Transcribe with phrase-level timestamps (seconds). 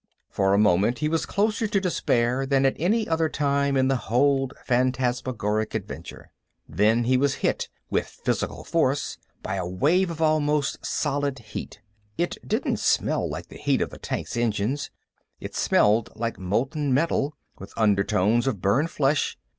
[0.31, 3.97] For a moment, he was closer to despair than at any other time in the
[4.09, 6.31] whole phantasmagoric adventure.
[6.67, 11.81] Then he was hit, with physical force, by a wave of almost solid heat.
[12.17, 14.89] It didn't smell like the heat of the tank's engines;
[15.39, 19.37] it smelled like molten metal, with undertones of burned flesh.